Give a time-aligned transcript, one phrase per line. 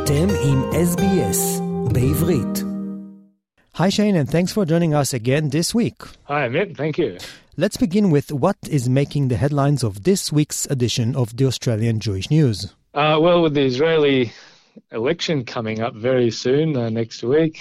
[0.00, 2.64] אתם עם SBS בעברית.
[3.74, 5.98] Hi Shane and thanks for joining us again this week.
[6.28, 7.10] Hi Amit, thank you.
[7.56, 11.96] Let's begin with what is making the headlines of this week's edition of the Australian
[12.00, 12.58] Jewish News.
[12.94, 14.32] Uh, well, with the Israeli
[14.92, 17.56] election coming up very soon, uh, next week,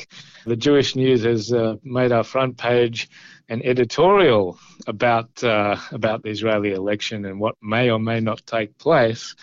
[0.45, 3.09] the Jewish News has uh, made our front page
[3.49, 8.71] an editorial about uh, about the Israeli election and what may or may not take
[8.77, 9.35] place.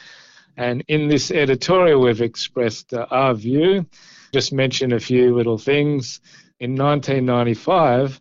[0.58, 3.86] And in this editorial, we've expressed uh, our view.
[4.34, 6.20] Just mention a few little things.
[6.60, 8.20] In 1995,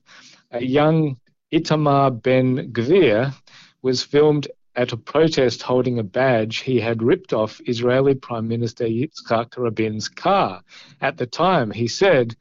[0.51, 1.17] a young
[1.51, 3.33] Itamar Ben Gvir
[3.81, 8.85] was filmed at a protest holding a badge he had ripped off Israeli Prime Minister
[8.85, 10.63] Yitzhak Rabin's car.
[11.01, 12.37] At the time, he said,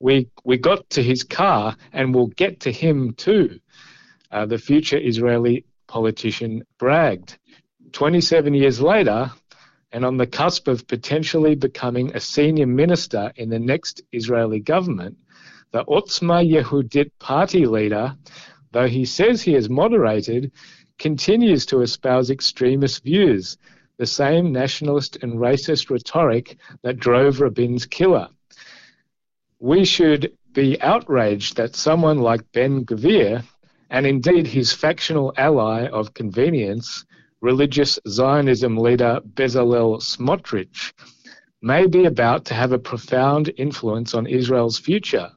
[0.00, 3.60] we, we got to his car and we'll get to him too.
[4.32, 7.38] Uh, the future Israeli politician bragged.
[7.92, 9.30] 27 years later,
[9.92, 15.16] and on the cusp of potentially becoming a senior minister in the next Israeli government,
[15.70, 18.16] the Otzma Yehudit party leader,
[18.72, 20.52] though he says he is moderated,
[20.98, 23.56] continues to espouse extremist views,
[23.98, 28.28] the same nationalist and racist rhetoric that drove Rabin's killer.
[29.58, 33.44] We should be outraged that someone like Ben Gvir,
[33.90, 37.04] and indeed his factional ally of convenience,
[37.40, 40.92] religious Zionism leader Bezalel Smotrich,
[41.62, 45.30] may be about to have a profound influence on Israel's future.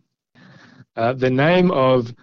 [0.96, 2.14] Uh, the name of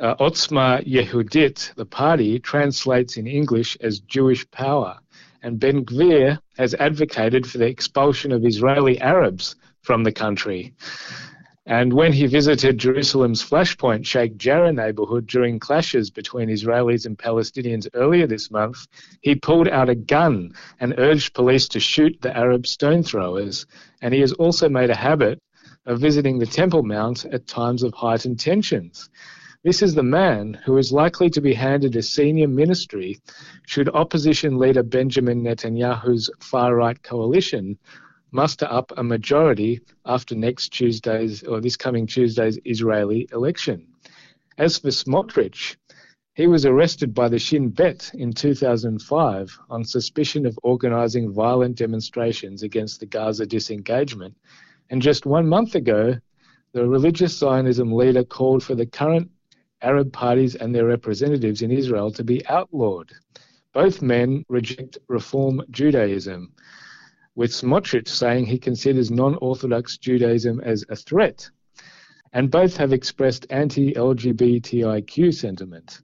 [0.00, 4.98] uh, Otzma Yehudit, the party, translates in English as Jewish power,
[5.42, 10.74] and Ben Gvir has advocated for the expulsion of Israeli Arabs from the country.
[11.66, 17.88] And when he visited Jerusalem's Flashpoint Sheikh Jarrah neighborhood during clashes between Israelis and Palestinians
[17.94, 18.86] earlier this month,
[19.22, 23.64] he pulled out a gun and urged police to shoot the Arab stone throwers.
[24.02, 25.38] And he has also made a habit
[25.86, 29.08] of visiting the Temple Mount at times of heightened tensions.
[29.62, 33.18] This is the man who is likely to be handed a senior ministry
[33.66, 37.78] should opposition leader Benjamin Netanyahu's far right coalition
[38.34, 43.86] muster up a majority after next Tuesday's or this coming Tuesday's Israeli election.
[44.58, 45.76] As for Smotrich,
[46.34, 52.64] he was arrested by the Shin Bet in 2005 on suspicion of organizing violent demonstrations
[52.64, 54.36] against the Gaza disengagement.
[54.90, 56.16] And just one month ago,
[56.72, 59.30] the religious Zionism leader called for the current
[59.80, 63.12] Arab parties and their representatives in Israel to be outlawed.
[63.72, 66.52] Both men reject Reform Judaism,
[67.34, 71.50] with Smotrich saying he considers non Orthodox Judaism as a threat.
[72.32, 76.00] And both have expressed anti LGBTIQ sentiment.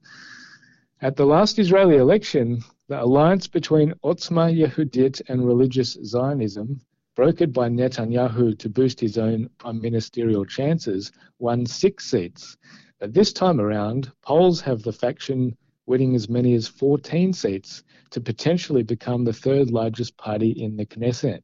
[1.02, 6.80] At the last Israeli election, the alliance between Otzma Yehudit and religious Zionism,
[7.16, 12.56] brokered by Netanyahu to boost his own prime ministerial chances, won six seats.
[12.98, 15.56] But this time around, polls have the faction
[15.90, 20.86] winning as many as 14 seats to potentially become the third largest party in the
[20.86, 21.42] Knesset.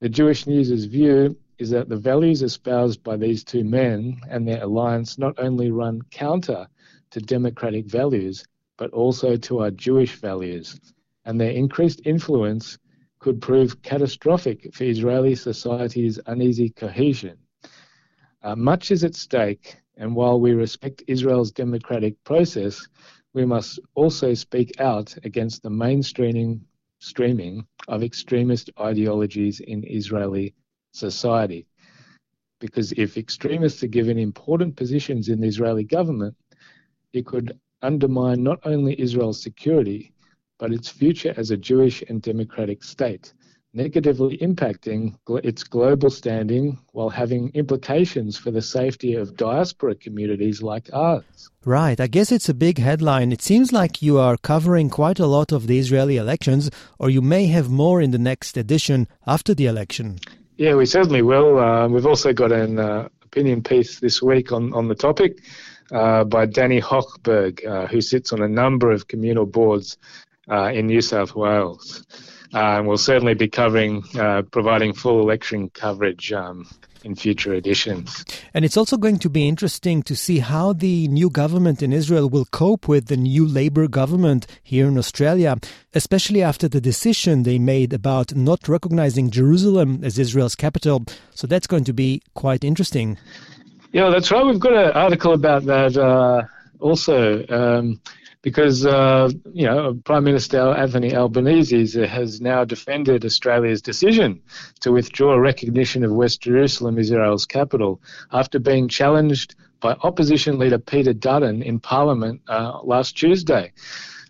[0.00, 4.62] The Jewish News' view is that the values espoused by these two men and their
[4.62, 6.66] alliance not only run counter
[7.10, 8.42] to democratic values,
[8.78, 10.80] but also to our Jewish values,
[11.26, 12.78] and their increased influence
[13.18, 17.36] could prove catastrophic for Israeli society's uneasy cohesion.
[18.42, 22.88] Uh, much is at stake, and while we respect Israel's democratic process,
[23.34, 26.60] we must also speak out against the mainstreaming
[26.98, 30.54] streaming of extremist ideologies in Israeli
[30.92, 31.66] society.
[32.60, 36.36] Because if extremists are given important positions in the Israeli government,
[37.12, 40.12] it could undermine not only Israel's security,
[40.58, 43.32] but its future as a Jewish and democratic state
[43.74, 50.90] negatively impacting its global standing while having implications for the safety of diaspora communities like
[50.92, 51.50] ours.
[51.64, 51.98] Right.
[52.00, 53.32] I guess it's a big headline.
[53.32, 57.22] It seems like you are covering quite a lot of the Israeli elections, or you
[57.22, 60.18] may have more in the next edition after the election.
[60.56, 61.58] Yeah, we certainly will.
[61.58, 65.40] Uh, we've also got an uh, opinion piece this week on, on the topic
[65.92, 69.96] uh, by Danny Hochberg, uh, who sits on a number of communal boards
[70.50, 72.04] uh, in New South Wales.
[72.54, 76.66] Uh, and we'll certainly be covering, uh, providing full election coverage um,
[77.04, 78.24] in future editions.
[78.54, 82.28] And it's also going to be interesting to see how the new government in Israel
[82.28, 85.56] will cope with the new Labour government here in Australia,
[85.94, 91.04] especially after the decision they made about not recognizing Jerusalem as Israel's capital.
[91.34, 93.18] So that's going to be quite interesting.
[93.92, 94.44] Yeah, that's right.
[94.44, 96.42] We've got an article about that uh,
[96.80, 97.46] also.
[97.48, 98.00] Um,
[98.42, 104.42] because uh, you know Prime Minister Anthony Albanese has now defended Australia's decision
[104.80, 108.00] to withdraw recognition of West Jerusalem, as Israel's capital,
[108.32, 113.72] after being challenged by opposition leader Peter Dutton in Parliament uh, last Tuesday.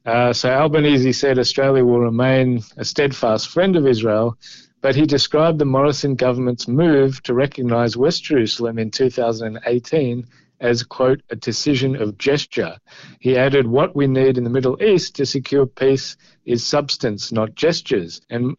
[0.05, 4.37] Uh, so Albanese said Australia will remain a steadfast friend of Israel,
[4.81, 10.27] but he described the Morrison government's move to recognise West Jerusalem in 2018
[10.63, 12.79] as, quote, a decision of gesture.
[13.21, 16.17] He added, What we need in the Middle East to secure peace
[16.47, 18.21] is substance, not gestures.
[18.31, 18.57] And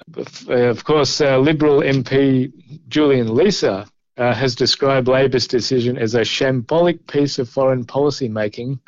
[0.48, 2.52] of course, uh, Liberal MP
[2.88, 8.80] Julian Leeser uh, has described Labor's decision as a shambolic piece of foreign policy making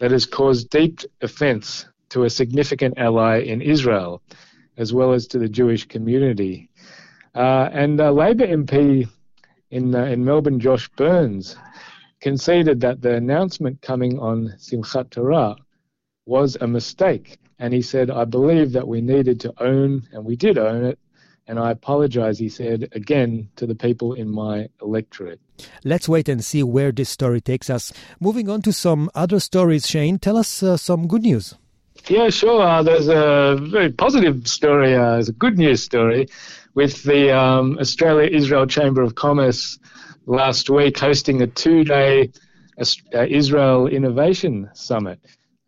[0.00, 4.22] that has caused deep offence to a significant ally in Israel,
[4.76, 6.68] as well as to the Jewish community.
[7.34, 9.08] Uh, and uh, Labor MP
[9.70, 11.56] in, uh, in Melbourne, Josh Burns,
[12.26, 15.54] conceded that the announcement coming on Simchat Torah
[16.26, 17.38] was a mistake.
[17.60, 20.98] And he said, I believe that we needed to own, and we did own it.
[21.46, 25.40] And I apologize, he said, again to the people in my electorate.
[25.84, 27.92] Let's wait and see where this story takes us.
[28.18, 31.54] Moving on to some other stories, Shane, tell us uh, some good news.
[32.08, 32.60] Yeah, sure.
[32.60, 34.96] Uh, there's a very positive story.
[34.96, 36.26] Uh, it's a good news story
[36.74, 39.78] with the um, Australia Israel Chamber of Commerce
[40.26, 42.30] last week hosting a two day
[42.78, 45.20] uh, Israel Innovation Summit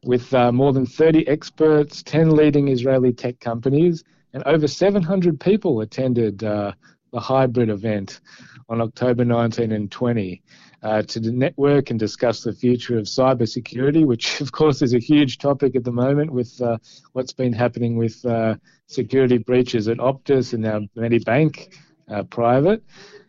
[0.04, 5.80] with uh, more than 30 experts, 10 leading Israeli tech companies, and over 700 people
[5.80, 6.72] attended uh,
[7.12, 8.20] the hybrid event
[8.68, 10.42] on October 19 and 20
[10.82, 15.38] uh, to network and discuss the future of cybersecurity, which of course is a huge
[15.38, 16.76] topic at the moment with uh,
[17.12, 18.54] what's been happening with uh,
[18.86, 21.74] security breaches at Optus and now Medibank
[22.08, 22.82] uh, Private.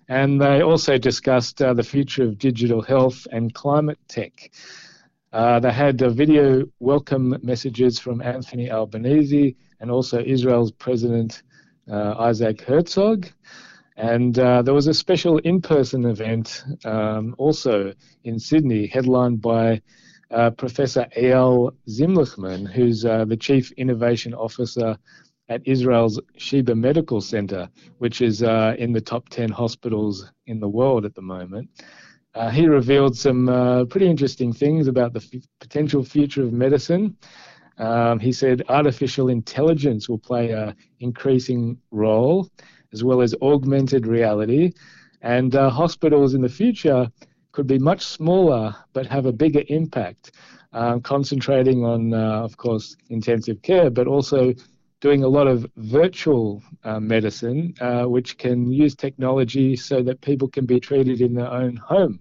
[0.10, 4.52] And they also discussed uh, the future of digital health and climate tech.
[5.32, 11.44] Uh, they had video welcome messages from Anthony Albanese and also Israel's President
[11.90, 13.28] Isaac Herzog.
[14.00, 19.82] And uh, there was a special in person event um, also in Sydney, headlined by
[20.32, 24.98] uh, Professor Eyal Zimlichman, who's uh, the Chief Innovation Officer
[25.50, 27.68] at Israel's Sheba Medical Center,
[27.98, 31.70] which is uh, in the top 10 hospitals in the world at the moment.
[32.36, 37.18] Uh, he revealed some uh, pretty interesting things about the f- potential future of medicine.
[37.80, 42.48] Um, he said artificial intelligence will play an increasing role
[42.94, 44.72] as well as augmented reality.
[45.22, 47.10] And uh, hospitals in the future
[47.52, 50.32] could be much smaller but have a bigger impact,
[50.74, 54.54] um, concentrating on, uh, of course, intensive care, but also
[55.02, 60.48] doing a lot of virtual uh, medicine, uh, which can use technology so that people
[60.48, 62.20] can be treated in their own home.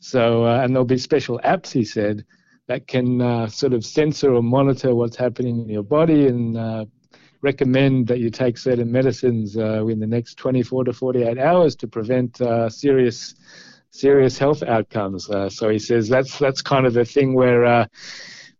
[0.00, 2.24] So, uh, and there'll be special apps, he said,
[2.66, 6.56] that can uh, sort of censor or monitor what's happening in your body and
[7.42, 11.86] recommend that you take certain medicines uh, in the next 24 to 48 hours to
[11.86, 13.34] prevent uh, serious
[13.90, 15.28] serious health outcomes.
[15.28, 17.86] Uh, so he says that's that's kind of the thing where uh,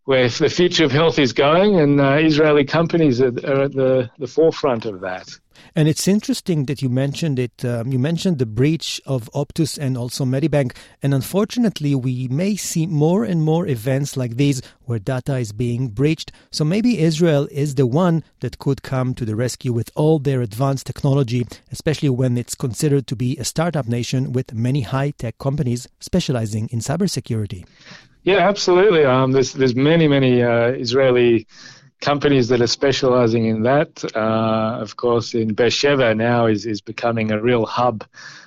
[0.04, 4.10] where the future of health is going, and uh, Israeli companies are, are, at the,
[4.18, 5.28] the forefront of that.
[5.74, 7.64] And it's interesting that you mentioned it.
[7.64, 10.76] Um, you mentioned the breach of Optus and also Medibank.
[11.02, 15.88] And unfortunately, we may see more and more events like these where data is being
[15.88, 16.32] breached.
[16.50, 20.42] So maybe Israel is the one that could come to the rescue with all their
[20.42, 25.38] advanced technology, especially when it's considered to be a startup nation with many high tech
[25.38, 27.64] companies specializing in cybersecurity.
[28.22, 29.04] Yeah, absolutely.
[29.04, 31.46] Um, there's there's many many uh, Israeli
[32.00, 34.04] companies that are specializing in that.
[34.14, 38.04] Uh, of course, in Beersheba now is, is becoming a real hub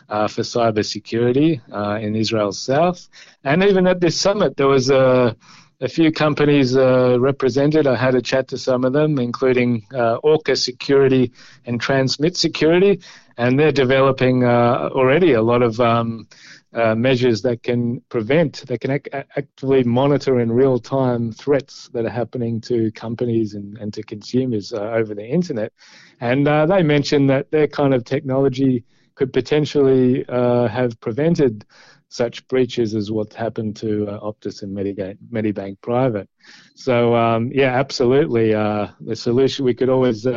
[0.09, 3.07] uh, for cybersecurity uh, in Israel's south.
[3.43, 5.35] And even at this summit, there was a,
[5.81, 7.87] a few companies uh, represented.
[7.87, 11.31] I had a chat to some of them, including uh, Orca Security
[11.65, 12.99] and Transmit Security,
[13.37, 16.27] and they're developing uh, already a lot of um,
[16.75, 22.05] uh, measures that can prevent, that can ac- actively monitor in real time threats that
[22.05, 25.71] are happening to companies and, and to consumers uh, over the internet.
[26.19, 28.83] And uh, they mentioned that their kind of technology
[29.15, 31.65] could potentially uh, have prevented
[32.09, 36.29] such breaches as what happened to uh, Optus and Medibank, Medibank Private.
[36.75, 38.51] So, um, yeah, absolutely.
[38.51, 40.27] the solution, we could always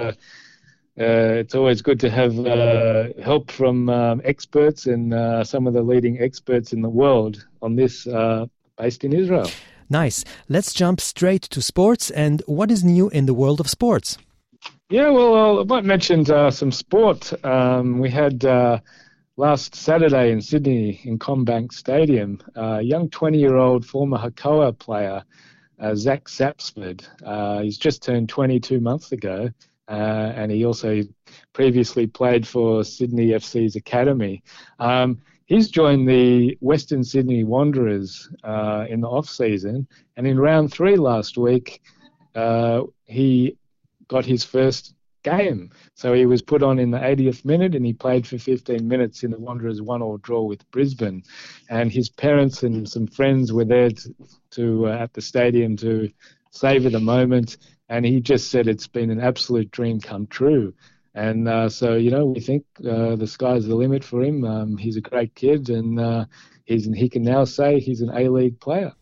[1.01, 5.75] uh, it's always good to have uh, help from um, experts and uh, some of
[5.75, 9.51] the leading experts in the world on this uh, based in Israel.
[9.91, 10.25] Nice.
[10.49, 12.11] Let's jump straight to sports.
[12.11, 14.19] And what is new in the world of sports?
[14.91, 17.33] Yeah, well, I might mention uh, some sport.
[17.45, 18.81] Um, we had uh,
[19.37, 25.23] last Saturday in Sydney in CommBank Stadium a young 20 year old former Hakoah player
[25.81, 27.07] uh, Zach Sapsford.
[27.25, 29.51] Uh, he's just turned 22 months ago,
[29.89, 31.03] uh, and he also
[31.53, 34.43] previously played for Sydney FC's academy.
[34.79, 40.73] Um, he's joined the Western Sydney Wanderers uh, in the off season, and in round
[40.73, 41.81] three last week,
[42.35, 43.57] uh, he
[44.09, 44.95] got his first
[45.29, 45.71] game.
[45.95, 49.23] So he was put on in the 80th minute and he played for 15 minutes
[49.23, 51.23] in the Wanderers one all draw with Brisbane.
[51.69, 54.15] And his parents and some friends were there to,
[54.53, 56.11] to uh, at the stadium to
[56.51, 57.59] savour the moment.
[57.89, 60.75] And he just said it's been an absolute dream come true.
[61.15, 64.45] And uh, so, you know, we think uh, the sky's the limit for him.
[64.45, 66.27] Um, he's a great kid and uh,
[66.65, 68.93] he's, he can now say he's an A League player.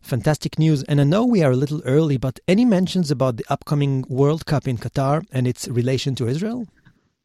[0.00, 0.82] Fantastic news.
[0.84, 4.46] And I know we are a little early, but any mentions about the upcoming World
[4.46, 6.66] Cup in Qatar and its relation to Israel?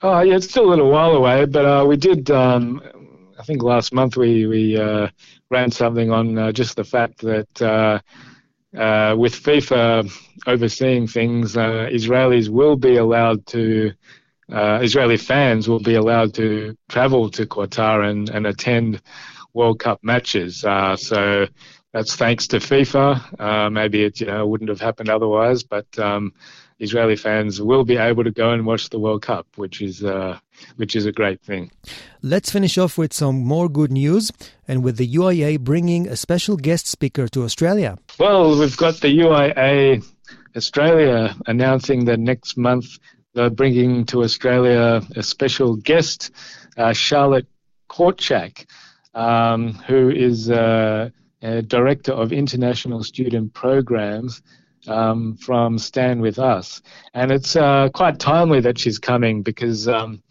[0.02, 2.30] Oh, yeah, it's still a little while away, but uh, we did.
[2.30, 2.82] Um,
[3.40, 5.08] I think last month we we uh,
[5.50, 8.00] ran something on uh, just the fact that uh,
[8.78, 10.12] uh, with FIFA
[10.48, 13.94] overseeing things, uh, Israelis will be allowed to.
[14.48, 19.02] Israeli fans will be allowed to travel to Qatar and, and attend
[19.54, 20.60] World Cup matches.
[20.60, 21.48] so
[21.96, 23.40] that's thanks to FIFA.
[23.40, 26.34] Uh, maybe it you know wouldn't have happened otherwise, but um,
[26.78, 30.38] Israeli fans will be able to go and watch the World Cup, which is uh,
[30.76, 31.72] which is a great thing.
[32.22, 34.30] Let's finish off with some more good news,
[34.68, 37.98] and with the UIA bringing a special guest speaker to Australia.
[38.20, 40.04] Well, we've got the UIA
[40.54, 42.88] Australia announcing that next month
[43.36, 46.32] they're bringing to Australia a special guest,
[46.76, 47.48] uh, Charlotte
[47.90, 48.66] Korchak,
[49.14, 51.10] um, who is uh,
[51.46, 54.42] uh, Director of International Student Programs
[54.88, 56.82] um, from Stand With Us.
[57.14, 60.22] And it's uh, quite timely that she's coming because um,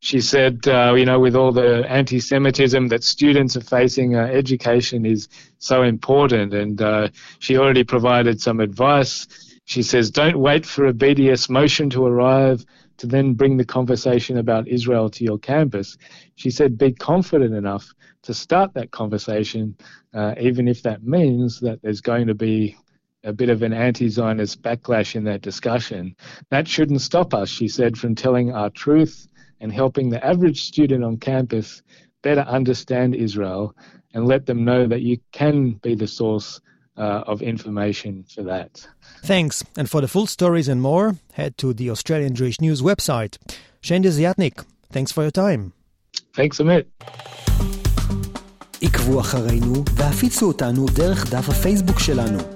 [0.00, 4.26] she said, uh, you know, with all the anti Semitism that students are facing, uh,
[4.26, 6.54] education is so important.
[6.54, 7.08] And uh,
[7.38, 9.26] she already provided some advice.
[9.64, 12.64] She says, don't wait for a BDS motion to arrive
[12.98, 15.96] to then bring the conversation about Israel to your campus.
[16.36, 19.76] She said, be confident enough to start that conversation,
[20.14, 22.76] uh, even if that means that there's going to be
[23.24, 26.14] a bit of an anti Zionist backlash in that discussion.
[26.50, 29.26] That shouldn't stop us, she said, from telling our truth
[29.60, 31.82] and helping the average student on campus
[32.22, 33.74] better understand Israel
[34.14, 36.60] and let them know that you can be the source
[36.96, 38.86] uh, of information for that.
[39.22, 39.64] Thanks.
[39.76, 43.38] And for the full stories and more, head to the Australian Jewish News website.
[43.80, 45.72] Shane Desiatnik, thanks for your time.
[46.34, 46.86] Thanks a bit.
[48.82, 52.55] עקבו אחרינו והפיצו אותנו דרך דף הפייסבוק שלנו.